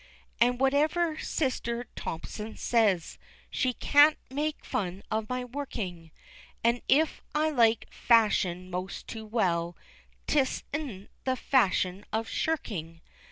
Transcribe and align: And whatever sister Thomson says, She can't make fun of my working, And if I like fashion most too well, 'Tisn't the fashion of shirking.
And 0.39 0.59
whatever 0.59 1.19
sister 1.19 1.85
Thomson 1.95 2.57
says, 2.57 3.19
She 3.51 3.73
can't 3.73 4.17
make 4.31 4.65
fun 4.65 5.03
of 5.11 5.29
my 5.29 5.45
working, 5.45 6.09
And 6.63 6.81
if 6.89 7.21
I 7.35 7.51
like 7.51 7.85
fashion 7.93 8.71
most 8.71 9.05
too 9.05 9.27
well, 9.27 9.77
'Tisn't 10.25 11.09
the 11.23 11.35
fashion 11.35 12.03
of 12.11 12.27
shirking. 12.27 13.01